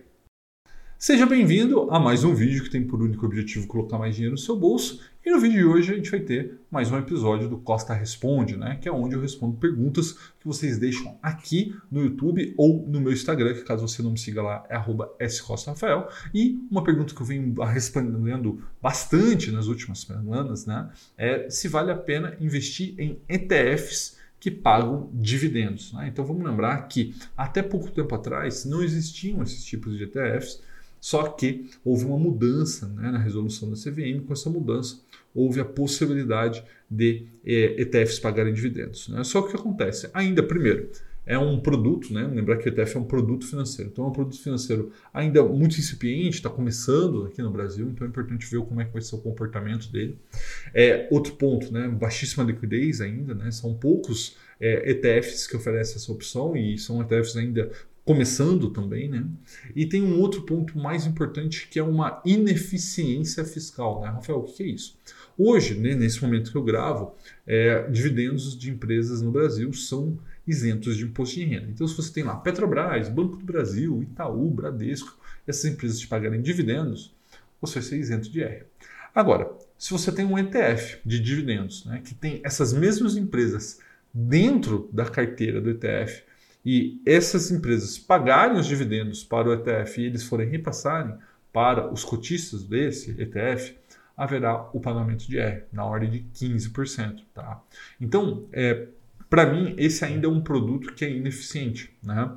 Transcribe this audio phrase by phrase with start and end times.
[0.99, 4.39] Seja bem-vindo a mais um vídeo que tem por único objetivo colocar mais dinheiro no
[4.39, 5.01] seu bolso.
[5.25, 8.57] E no vídeo de hoje a gente vai ter mais um episódio do Costa Responde,
[8.57, 8.77] né?
[8.81, 13.13] Que é onde eu respondo perguntas que vocês deixam aqui no YouTube ou no meu
[13.13, 16.09] Instagram, que caso você não me siga lá é @scostafael.
[16.33, 20.89] E uma pergunta que eu venho respondendo bastante nas últimas semanas, né?
[21.17, 25.93] É se vale a pena investir em ETFs que pagam dividendos.
[25.93, 26.09] Né?
[26.09, 30.61] Então vamos lembrar que até pouco tempo atrás não existiam esses tipos de ETFs
[31.03, 35.01] só que houve uma mudança né, na resolução da CVM, com essa mudança
[35.35, 39.09] houve a possibilidade de é, ETFs pagarem dividendos.
[39.09, 39.21] Né?
[39.25, 40.09] Só que o que acontece?
[40.13, 40.89] Ainda, primeiro,
[41.25, 42.25] é um produto, né?
[42.25, 45.77] lembrar que o ETF é um produto financeiro, então é um produto financeiro ainda muito
[45.77, 49.15] incipiente, está começando aqui no Brasil, então é importante ver como é que vai ser
[49.15, 50.17] o comportamento dele.
[50.73, 51.89] É, outro ponto, né?
[51.89, 53.51] baixíssima liquidez ainda, né?
[53.51, 57.69] são poucos é, ETFs que oferecem essa opção e são ETFs ainda
[58.05, 59.25] começando também, né?
[59.75, 64.09] E tem um outro ponto mais importante que é uma ineficiência fiscal, né?
[64.09, 64.97] Rafael, o que é isso?
[65.37, 67.15] Hoje, né, nesse momento que eu gravo,
[67.47, 71.67] é, dividendos de empresas no Brasil são isentos de imposto de renda.
[71.69, 75.17] Então, se você tem lá Petrobras, Banco do Brasil, Itaú, Bradesco,
[75.47, 77.13] essas empresas te pagarem dividendos,
[77.59, 78.65] você vai ser isento de IR.
[79.15, 83.79] Agora, se você tem um ETF de dividendos, né, que tem essas mesmas empresas
[84.13, 86.23] dentro da carteira do ETF,
[86.65, 91.15] e essas empresas pagarem os dividendos para o ETF e eles forem repassarem
[91.51, 93.75] para os cotistas desse ETF,
[94.15, 97.23] haverá o pagamento de R na ordem de 15%.
[97.33, 97.61] Tá?
[97.99, 98.87] Então, é,
[99.29, 101.95] para mim, esse ainda é um produto que é ineficiente.
[102.01, 102.31] Né?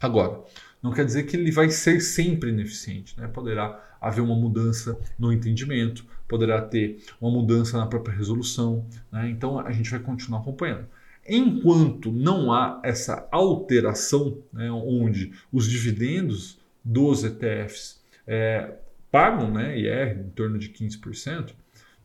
[0.00, 0.40] Agora,
[0.82, 3.18] não quer dizer que ele vai ser sempre ineficiente.
[3.18, 3.26] Né?
[3.28, 8.84] Poderá haver uma mudança no entendimento, poderá ter uma mudança na própria resolução.
[9.10, 9.30] Né?
[9.30, 10.86] Então, a gente vai continuar acompanhando.
[11.26, 18.76] Enquanto não há essa alteração, né, onde os dividendos dos ETFs é,
[19.10, 21.52] pagam né, IR em torno de 15%,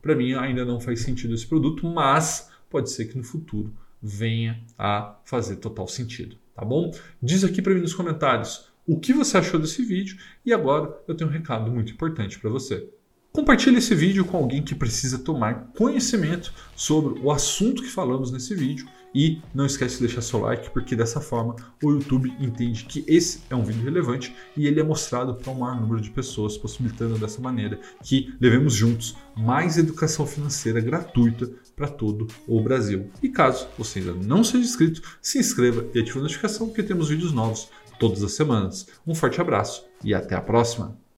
[0.00, 4.60] para mim ainda não faz sentido esse produto, mas pode ser que no futuro venha
[4.78, 6.92] a fazer total sentido, tá bom?
[7.20, 11.14] Diz aqui para mim nos comentários o que você achou desse vídeo e agora eu
[11.14, 12.88] tenho um recado muito importante para você.
[13.32, 18.54] Compartilhe esse vídeo com alguém que precisa tomar conhecimento sobre o assunto que falamos nesse
[18.54, 23.04] vídeo e não esquece de deixar seu like, porque dessa forma o YouTube entende que
[23.06, 26.56] esse é um vídeo relevante e ele é mostrado para um maior número de pessoas,
[26.56, 33.10] possibilitando dessa maneira que levemos juntos mais educação financeira gratuita para todo o Brasil.
[33.22, 37.08] E caso você ainda não seja inscrito, se inscreva e ative a notificação, porque temos
[37.08, 38.86] vídeos novos todas as semanas.
[39.06, 40.98] Um forte abraço e até a próxima!